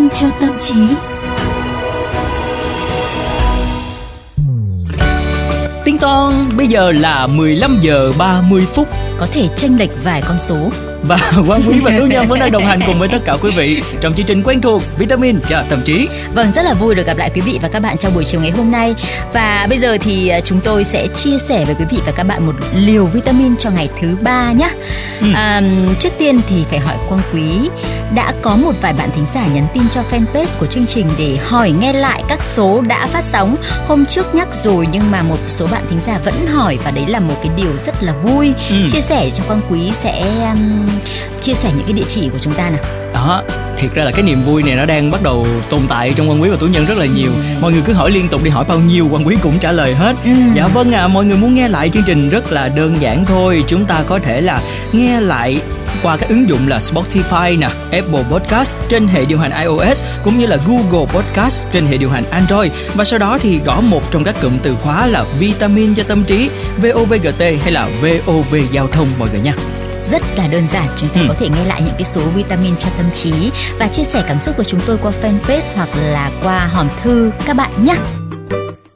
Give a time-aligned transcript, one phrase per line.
[0.00, 0.74] vitamin cho tâm trí.
[5.84, 8.88] Tiếng ton bây giờ là 15 giờ 30 phút
[9.18, 10.56] có thể chênh lệch vài con số
[11.02, 13.50] và Quang Quý và Tú Nhân vẫn đang đồng hành cùng với tất cả quý
[13.56, 16.08] vị trong chương trình quen thuộc Vitamin cho tâm trí.
[16.34, 18.40] Vâng, rất là vui được gặp lại quý vị và các bạn trong buổi chiều
[18.40, 18.94] ngày hôm nay.
[19.32, 22.22] Và bây giờ thì à, chúng tôi sẽ chia sẻ với quý vị và các
[22.22, 24.70] bạn một liều vitamin cho ngày thứ ba nhé.
[25.20, 25.26] Ừ.
[25.34, 25.62] À,
[26.00, 27.68] trước tiên thì phải hỏi Quang Quý
[28.14, 31.36] đã có một vài bạn thính giả nhắn tin cho fanpage của chương trình để
[31.36, 33.56] hỏi nghe lại các số đã phát sóng
[33.86, 37.04] hôm trước nhắc rồi nhưng mà một số bạn thính giả vẫn hỏi và đấy
[37.08, 38.76] là một cái điều rất là vui ừ.
[38.90, 40.20] chia sẻ cho quang quý sẽ
[40.52, 40.86] um,
[41.42, 42.80] chia sẻ những cái địa chỉ của chúng ta nào?
[43.14, 43.42] Đó
[43.76, 46.42] thiệt ra là cái niềm vui này nó đang bắt đầu tồn tại trong quan
[46.42, 47.30] quý và tú nhân rất là nhiều.
[47.30, 47.60] Ừ.
[47.60, 49.94] mọi người cứ hỏi liên tục đi hỏi bao nhiêu quan quý cũng trả lời
[49.94, 50.16] hết.
[50.24, 50.30] Ừ.
[50.54, 53.24] dạ vâng ạ à, mọi người muốn nghe lại chương trình rất là đơn giản
[53.24, 53.64] thôi.
[53.66, 54.60] Chúng ta có thể là
[54.92, 55.60] nghe lại
[56.02, 60.38] qua các ứng dụng là Spotify nè, Apple Podcast trên hệ điều hành iOS cũng
[60.38, 62.72] như là Google Podcast trên hệ điều hành Android.
[62.94, 66.24] Và sau đó thì gõ một trong các cụm từ khóa là vitamin cho tâm
[66.24, 66.50] trí,
[66.82, 69.54] VOVGT hay là VOV giao thông mọi người nha
[70.10, 71.26] rất là đơn giản chúng ta ừ.
[71.28, 73.32] có thể nghe lại những cái số vitamin cho tâm trí
[73.78, 77.30] và chia sẻ cảm xúc của chúng tôi qua fanpage hoặc là qua hòm thư
[77.46, 77.94] các bạn nhé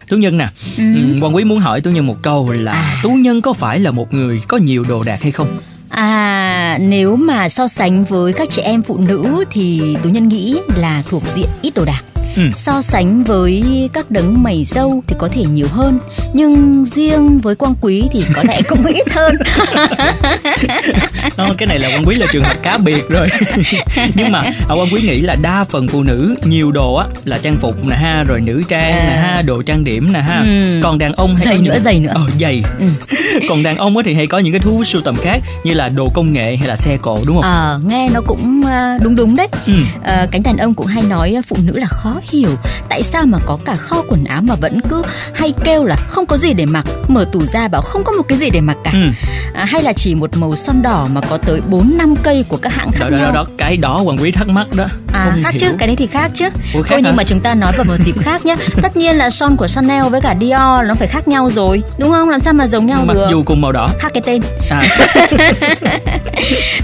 [0.08, 0.84] tú nhân nè ừ.
[1.20, 3.00] quan ừ, quý muốn hỏi tú nhân một câu là à.
[3.02, 7.16] tú nhân có phải là một người có nhiều đồ đạc hay không À nếu
[7.16, 11.22] mà so sánh với các chị em phụ nữ thì tú nhân nghĩ là thuộc
[11.34, 12.42] diện ít đồ đạc ừ.
[12.56, 15.98] so sánh với các đấng mày dâu thì có thể nhiều hơn
[16.32, 19.36] nhưng riêng với quang quý thì có lẽ cũng ít hơn
[21.36, 23.28] Đó, cái này là quang quý là trường hợp cá biệt rồi
[24.14, 27.38] nhưng mà à, quang quý nghĩ là đa phần phụ nữ nhiều đồ á là
[27.42, 29.06] trang phục nè ha rồi nữ trang à.
[29.10, 30.80] nè ha đồ trang điểm nè ha ừ.
[30.82, 31.82] còn đàn ông hay giày nữa những...
[31.84, 32.86] giày nữa ờ giày ừ.
[33.48, 36.08] còn đàn ông thì hay có những cái thú sưu tầm khác như là đồ
[36.14, 37.44] công nghệ hay là xe cộ đúng không?
[37.44, 39.48] À, nghe nó cũng à, đúng đúng đấy.
[39.66, 39.72] Ừ.
[40.02, 42.48] à, cánh đàn ông cũng hay nói phụ nữ là khó hiểu.
[42.88, 45.02] Tại sao mà có cả kho quần áo mà vẫn cứ
[45.34, 48.22] hay kêu là không có gì để mặc mở tủ ra bảo không có một
[48.28, 48.90] cái gì để mặc cả.
[48.92, 49.28] Ừ.
[49.54, 52.56] à, hay là chỉ một màu son đỏ mà có tới 4 năm cây của
[52.56, 54.86] các hãng khác đó, nhau đó, đó, cái đó hoàng quý thắc mắc đó.
[55.12, 55.60] À không khác hiểu.
[55.60, 56.44] chứ cái đấy thì khác chứ.
[56.74, 59.16] Ủa, khác thôi nhưng mà chúng ta nói vào một dịp khác nhé tất nhiên
[59.16, 62.28] là son của Chanel với cả Dior nó phải khác nhau rồi đúng không?
[62.28, 63.88] Làm sao mà giống nhau mặc được dù cùng màu đỏ.
[63.98, 64.42] Khác cái tên.
[64.70, 64.82] À.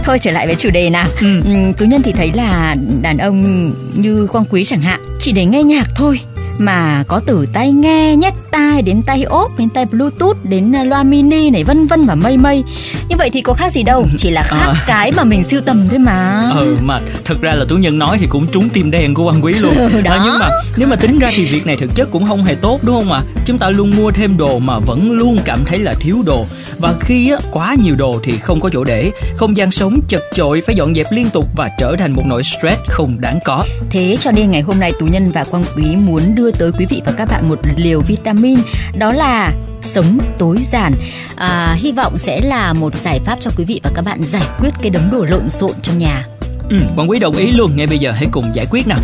[0.05, 1.07] thôi trở lại với chủ đề nào.
[1.21, 1.41] Ừ.
[1.45, 5.45] ừ tú nhân thì thấy là đàn ông như quang quý chẳng hạn chỉ để
[5.45, 6.21] nghe nhạc thôi
[6.59, 8.35] mà có từ tai nghe nhét
[8.81, 12.15] tai đến tai ốp đến tai bluetooth đến à, loa mini này vân vân và
[12.15, 12.65] mây mây
[13.09, 14.75] như vậy thì có khác gì đâu chỉ là khác à.
[14.87, 18.17] cái mà mình sưu tầm thôi mà ừ mà thật ra là tú nhân nói
[18.21, 20.13] thì cũng trúng tim đen của quan quý luôn ừ, đó.
[20.13, 22.55] À, nhưng mà nếu mà tính ra thì việc này thực chất cũng không hề
[22.55, 23.29] tốt đúng không ạ à?
[23.47, 26.45] chúng ta luôn mua thêm đồ mà vẫn luôn cảm thấy là thiếu đồ
[26.79, 30.23] và khi á, quá nhiều đồ thì không có chỗ để không gian sống chật
[30.35, 33.65] chội phải dọn dẹp liên tục và trở thành một nỗi stress không đáng có
[33.91, 36.87] thế cho nên ngày hôm nay tú nhân và quang quý muốn đưa tới quý
[36.91, 38.59] vị và các bạn một liều vitamin
[38.99, 40.93] đó là sống tối giản.
[41.37, 44.47] À, hy vọng sẽ là một giải pháp cho quý vị và các bạn giải
[44.61, 46.23] quyết cái đống đồ lộn xộn trong nhà.
[46.71, 47.77] Ừ, quang quý đồng ý luôn.
[47.77, 49.01] Ngay bây giờ hãy cùng giải quyết nào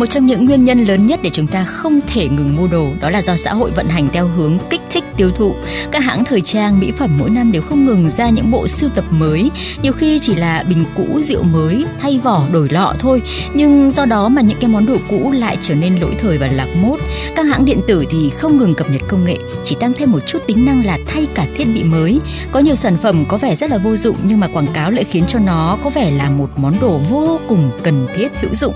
[0.00, 2.88] một trong những nguyên nhân lớn nhất để chúng ta không thể ngừng mua đồ
[3.00, 5.54] đó là do xã hội vận hành theo hướng kích thích tiêu thụ.
[5.92, 8.90] Các hãng thời trang, mỹ phẩm mỗi năm đều không ngừng ra những bộ sưu
[8.90, 9.50] tập mới,
[9.82, 13.22] nhiều khi chỉ là bình cũ rượu mới, thay vỏ đổi lọ thôi,
[13.54, 16.46] nhưng do đó mà những cái món đồ cũ lại trở nên lỗi thời và
[16.46, 17.00] lạc mốt.
[17.36, 20.20] Các hãng điện tử thì không ngừng cập nhật công nghệ, chỉ tăng thêm một
[20.26, 22.20] chút tính năng là thay cả thiết bị mới.
[22.52, 25.04] Có nhiều sản phẩm có vẻ rất là vô dụng nhưng mà quảng cáo lại
[25.04, 28.74] khiến cho nó có vẻ là một món đồ vô cùng cần thiết hữu dụng.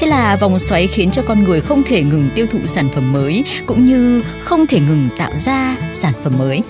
[0.00, 3.12] Thế là vòng xoáy khiến cho con người không thể ngừng tiêu thụ sản phẩm
[3.12, 6.62] mới cũng như không thể ngừng tạo ra sản phẩm mới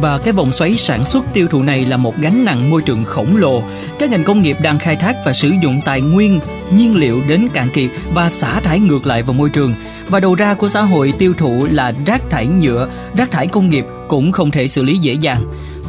[0.00, 3.04] và cái vòng xoáy sản xuất tiêu thụ này là một gánh nặng môi trường
[3.04, 3.62] khổng lồ.
[3.98, 6.40] Các ngành công nghiệp đang khai thác và sử dụng tài nguyên,
[6.74, 9.74] nhiên liệu đến cạn kiệt và xả thải ngược lại vào môi trường.
[10.08, 13.70] Và đầu ra của xã hội tiêu thụ là rác thải nhựa, rác thải công
[13.70, 15.44] nghiệp cũng không thể xử lý dễ dàng.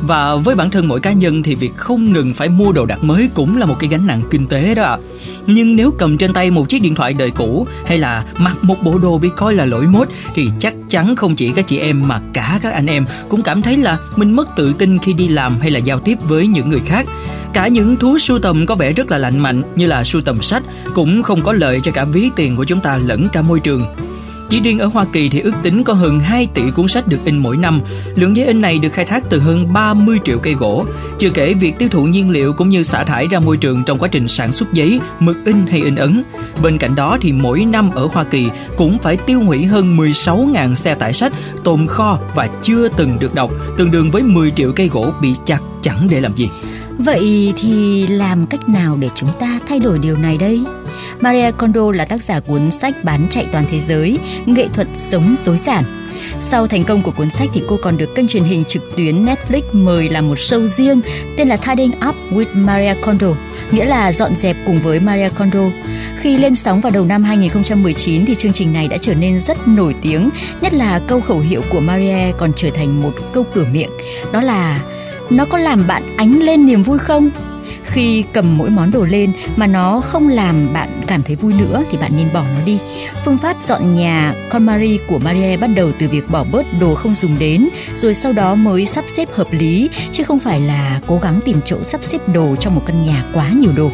[0.08, 3.04] Và với bản thân mỗi cá nhân thì việc không ngừng phải mua đồ đạc
[3.04, 4.98] mới cũng là một cái gánh nặng kinh tế đó ạ.
[5.48, 8.76] Nhưng nếu cầm trên tay một chiếc điện thoại đời cũ hay là mặc một
[8.84, 12.08] bộ đồ bị coi là lỗi mốt thì chắc chắn không chỉ các chị em
[12.08, 15.28] mà cả các anh em cũng cảm thấy là mình mất tự tin khi đi
[15.28, 17.08] làm hay là giao tiếp với những người khác.
[17.54, 20.42] Cả những thú sưu tầm có vẻ rất là lạnh mạnh như là sưu tầm
[20.42, 20.64] sách
[20.94, 23.86] cũng không có lợi cho cả ví tiền của chúng ta lẫn cả môi trường.
[24.50, 27.18] Chỉ riêng ở Hoa Kỳ thì ước tính có hơn 2 tỷ cuốn sách được
[27.26, 27.82] in mỗi năm.
[28.16, 30.86] Lượng giấy in này được khai thác từ hơn 30 triệu cây gỗ.
[31.20, 33.98] Chưa kể việc tiêu thụ nhiên liệu cũng như xả thải ra môi trường trong
[33.98, 36.24] quá trình sản xuất giấy, mực in hay in ấn.
[36.62, 40.76] Bên cạnh đó thì mỗi năm ở Hoa Kỳ cũng phải tiêu hủy hơn 16.000
[40.76, 44.72] xe tải sách tồn kho và chưa từng được đọc, tương đương với 10 triệu
[44.76, 46.50] cây gỗ bị chặt chẳng để làm gì.
[46.98, 50.62] Vậy thì làm cách nào để chúng ta thay đổi điều này đây?
[51.24, 55.36] Maria Kondo là tác giả cuốn sách bán chạy toàn thế giới, nghệ thuật sống
[55.44, 55.84] tối giản.
[56.40, 59.26] Sau thành công của cuốn sách thì cô còn được kênh truyền hình trực tuyến
[59.26, 61.02] Netflix mời làm một show riêng
[61.38, 63.28] tên là Tidying Up with Maria Kondo,
[63.72, 65.64] nghĩa là dọn dẹp cùng với Maria Kondo.
[66.20, 69.68] Khi lên sóng vào đầu năm 2019 thì chương trình này đã trở nên rất
[69.68, 70.30] nổi tiếng,
[70.62, 73.92] nhất là câu khẩu hiệu của Maria còn trở thành một câu cửa miệng,
[74.32, 74.84] đó là
[75.30, 77.30] nó có làm bạn ánh lên niềm vui không?
[77.94, 81.84] Khi cầm mỗi món đồ lên mà nó không làm bạn cảm thấy vui nữa
[81.92, 82.78] thì bạn nên bỏ nó đi.
[83.26, 86.96] Phương pháp dọn nhà con Marie của Marie bắt đầu từ việc bỏ bớt đồ
[86.96, 91.02] không dùng đến, rồi sau đó mới sắp xếp hợp lý, chứ không phải là
[91.08, 93.92] cố gắng tìm chỗ sắp xếp đồ trong một căn nhà quá nhiều đồ.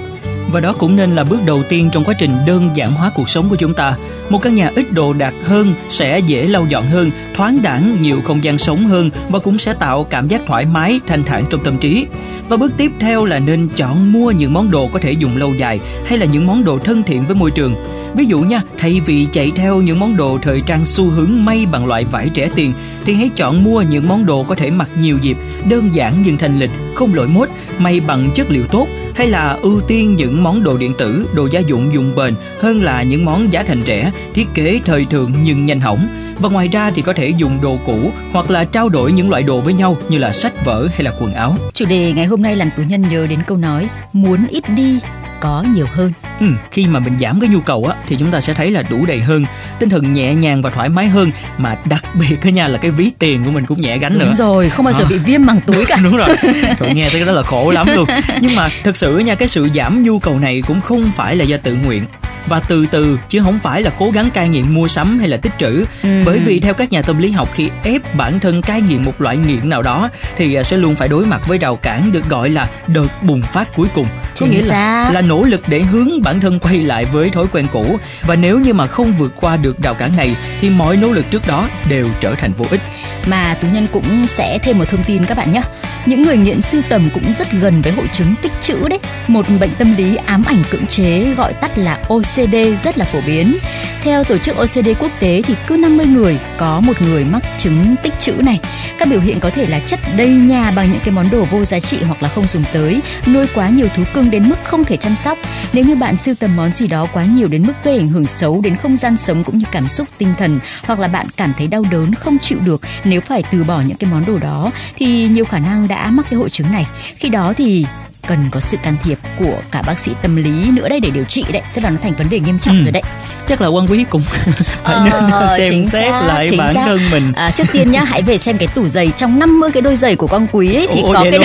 [0.51, 3.29] Và đó cũng nên là bước đầu tiên trong quá trình đơn giản hóa cuộc
[3.29, 3.95] sống của chúng ta.
[4.29, 8.21] Một căn nhà ít đồ đạc hơn sẽ dễ lau dọn hơn, thoáng đẳng, nhiều
[8.21, 11.63] không gian sống hơn và cũng sẽ tạo cảm giác thoải mái, thanh thản trong
[11.63, 12.07] tâm trí.
[12.49, 15.53] Và bước tiếp theo là nên chọn mua những món đồ có thể dùng lâu
[15.55, 17.75] dài hay là những món đồ thân thiện với môi trường.
[18.15, 21.65] Ví dụ nha, thay vì chạy theo những món đồ thời trang xu hướng may
[21.71, 22.73] bằng loại vải rẻ tiền
[23.05, 25.37] thì hãy chọn mua những món đồ có thể mặc nhiều dịp,
[25.69, 28.87] đơn giản nhưng thành lịch, không lỗi mốt, may bằng chất liệu tốt
[29.19, 32.83] hay là ưu tiên những món đồ điện tử, đồ gia dụng dùng bền hơn
[32.83, 36.07] là những món giá thành rẻ, thiết kế thời thượng nhưng nhanh hỏng.
[36.39, 39.43] Và ngoài ra thì có thể dùng đồ cũ hoặc là trao đổi những loại
[39.43, 41.55] đồ với nhau như là sách vở hay là quần áo.
[41.73, 44.99] Chủ đề ngày hôm nay làm tù nhân nhớ đến câu nói muốn ít đi
[45.41, 46.11] có nhiều hơn.
[46.39, 48.83] Ừ, khi mà mình giảm cái nhu cầu á thì chúng ta sẽ thấy là
[48.89, 49.45] đủ đầy hơn,
[49.79, 52.91] tinh thần nhẹ nhàng và thoải mái hơn mà đặc biệt cái nha là cái
[52.91, 54.33] ví tiền của mình cũng nhẹ gánh Đúng nữa.
[54.37, 55.09] Rồi, không bao giờ à.
[55.09, 55.97] bị viêm bằng túi cả.
[56.03, 56.29] Đúng rồi.
[56.79, 58.05] Trời nghe tới cái đó là khổ lắm luôn.
[58.41, 61.43] Nhưng mà thực sự nha cái sự giảm nhu cầu này cũng không phải là
[61.43, 62.03] do tự nguyện
[62.47, 65.37] và từ từ chứ không phải là cố gắng cai nghiện mua sắm hay là
[65.37, 66.23] tích trữ ừ.
[66.25, 69.21] bởi vì theo các nhà tâm lý học khi ép bản thân cai nghiện một
[69.21, 72.29] loại nghiện nào đó thì à, sẽ luôn phải đối mặt với rào cản được
[72.29, 74.05] gọi là đợt bùng phát cuối cùng
[74.39, 77.67] có nghĩa là là nỗ lực để hướng bản thân quay lại với thói quen
[77.71, 77.97] cũ.
[78.23, 81.25] Và nếu như mà không vượt qua được rào cản này thì mọi nỗ lực
[81.31, 82.81] trước đó đều trở thành vô ích.
[83.27, 85.61] Mà tú nhân cũng sẽ thêm một thông tin các bạn nhé.
[86.05, 88.99] Những người nghiện sưu tầm cũng rất gần với hội chứng tích trữ đấy.
[89.27, 93.19] Một bệnh tâm lý ám ảnh cưỡng chế gọi tắt là OCD rất là phổ
[93.27, 93.57] biến
[94.03, 97.95] theo tổ chức OCD quốc tế thì cứ 50 người có một người mắc chứng
[98.03, 98.59] tích trữ này.
[98.97, 101.65] Các biểu hiện có thể là chất đầy nhà bằng những cái món đồ vô
[101.65, 104.83] giá trị hoặc là không dùng tới, nuôi quá nhiều thú cưng đến mức không
[104.83, 105.37] thể chăm sóc.
[105.73, 108.25] Nếu như bạn sưu tầm món gì đó quá nhiều đến mức gây ảnh hưởng
[108.25, 111.53] xấu đến không gian sống cũng như cảm xúc tinh thần, hoặc là bạn cảm
[111.57, 114.71] thấy đau đớn, không chịu được nếu phải từ bỏ những cái món đồ đó,
[114.95, 116.87] thì nhiều khả năng đã mắc cái hội chứng này.
[117.15, 117.85] Khi đó thì
[118.29, 121.23] cần có sự can thiệp của cả bác sĩ tâm lý nữa đây để điều
[121.23, 121.61] trị đấy.
[121.73, 122.83] Tức là nó thành vấn đề nghiêm trọng ừ.
[122.83, 123.03] rồi đấy.
[123.47, 124.21] Chắc là quan quý cũng
[124.83, 126.83] phải ờ, nên xem xét xác, lại bản xác.
[126.85, 127.33] thân mình.
[127.35, 130.15] À, trước tiên nhá hãy về xem cái tủ giày trong 50 cái đôi giày
[130.15, 131.39] của con quý ấy, thì Ồ, có cái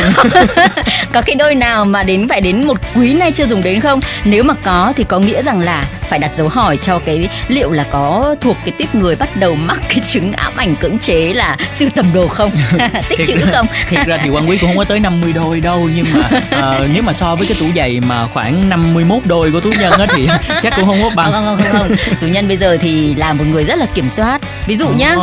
[1.12, 4.00] có cái đôi nào mà đến phải đến một quý nay chưa dùng đến không?
[4.24, 5.84] Nếu mà có thì có nghĩa rằng là
[6.14, 9.54] phải đặt dấu hỏi cho cái liệu là có thuộc cái tiếp người bắt đầu
[9.54, 12.50] mắc cái chứng ám ảnh cưỡng chế là sưu tầm đồ không?
[13.08, 13.66] Tích chữ không?
[13.88, 16.40] thiệt ra thì quan quý cũng không có tới 50 đôi đâu nhưng mà
[16.82, 19.92] uh, nếu mà so với cái tủ giày mà khoảng 51 đôi của tú nhân
[19.92, 20.28] á thì
[20.62, 21.32] chắc cũng không có bằng.
[21.32, 22.16] Không không không, không.
[22.20, 24.40] tú nhân bây giờ thì là một người rất là kiểm soát.
[24.66, 25.16] Ví dụ nhá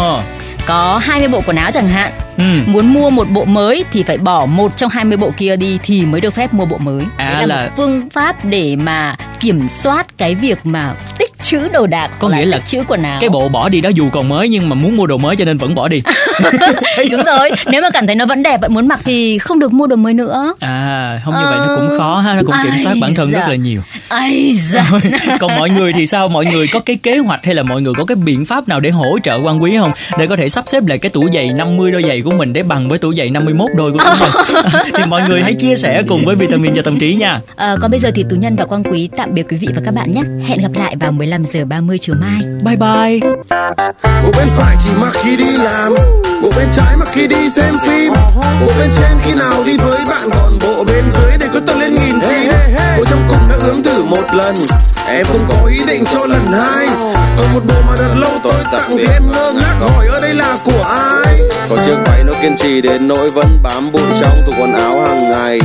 [0.65, 2.11] có 20 bộ quần áo chẳng hạn.
[2.37, 2.43] Ừ.
[2.65, 6.05] muốn mua một bộ mới thì phải bỏ một trong 20 bộ kia đi thì
[6.05, 7.05] mới được phép mua bộ mới.
[7.17, 10.95] À, Đấy là, là một phương pháp để mà kiểm soát cái việc mà
[11.41, 13.17] trữ đồ đạc có nghĩa là chữ quần áo.
[13.21, 15.45] cái bộ bỏ đi đó dù còn mới nhưng mà muốn mua đồ mới cho
[15.45, 16.03] nên vẫn bỏ đi.
[17.11, 19.73] Đúng rồi nếu mà cảm thấy nó vẫn đẹp vẫn muốn mặc thì không được
[19.73, 20.53] mua đồ mới nữa.
[20.59, 21.49] À không như ờ...
[21.49, 23.81] vậy nó cũng khó ha nó cũng kiểm soát bản thân rất là nhiều.
[25.39, 26.27] Còn mọi người thì sao?
[26.27, 28.79] Mọi người có cái kế hoạch hay là mọi người có cái biện pháp nào
[28.79, 29.91] để hỗ trợ quan quý không?
[30.17, 32.63] Để có thể sắp xếp lại cái tủ giày 50 đôi giày của mình để
[32.63, 34.63] bằng với tủ giày 51 đôi của chúng mình.
[34.97, 37.39] Thì mọi người hãy chia sẻ cùng với vitamin cho tâm trí nha.
[37.55, 39.81] À, còn bây giờ thì tú nhân và quang quý tạm biệt quý vị và
[39.85, 40.21] các bạn nhé.
[40.47, 42.41] Hẹn gặp lại vào 15 giờ 30 chiều mai.
[42.65, 43.29] Bye bye.
[44.23, 45.93] Bộ bên phải chỉ mặc khi đi làm
[46.41, 48.13] bộ bên trái mặc khi đi xem phim.
[48.61, 51.79] Bộ bên trên khi nào đi với bạn còn bộ bên dưới để cứ tăng
[51.79, 52.49] lên nghìn chi
[52.97, 54.55] bộ trong cùng đã ướm thử một lần
[55.07, 56.87] em không có ý định cho lần hai.
[57.37, 60.33] Ở một bộ mà đặt lâu tôi tặng thì em ngơ ngác hỏi ở đây
[60.33, 61.37] là của ai?
[61.69, 65.05] Có chiếc váy nó kiên trì đến nỗi vẫn bám bụi trong tủ quần áo
[65.05, 65.59] hàng ngày.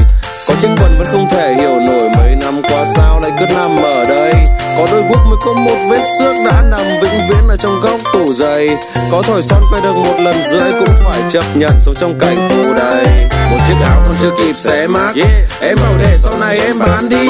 [0.48, 3.76] Có chiếc quần vẫn không thể hiểu nổi mấy năm qua sao lại cứ nằm
[3.76, 4.32] ở đây
[4.76, 8.00] có đôi guốc mới có một vết xước đã nằm vĩnh viễn ở trong góc
[8.12, 8.68] tủ giày
[9.12, 12.36] có thổi son quay được một lần rưỡi cũng phải chấp nhận sống trong cảnh
[12.50, 13.04] tù đầy.
[13.50, 15.30] Một chiếc áo còn chưa kịp xé mát yeah.
[15.60, 17.28] em bảo để sau này em bán đi.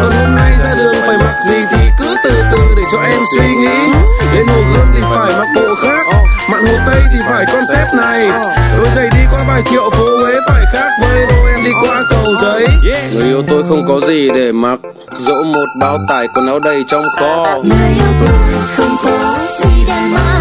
[0.00, 3.22] Còn hôm nay ra đường phải mặc gì thì cứ từ từ để cho em
[3.36, 3.92] suy nghĩ.
[4.34, 6.06] Đến hồ gươm thì phải mặc bộ khác.
[6.50, 8.28] Mạn hồ tây thì phải concept này.
[8.76, 10.11] Đôi giày đi qua vài triệu phố
[12.66, 14.78] đấy Người yêu tôi không có gì để mặc
[15.18, 17.60] Dẫu một bao tải quần áo đầy trong kho.
[17.64, 20.31] Người yêu tôi không có gì để mặc.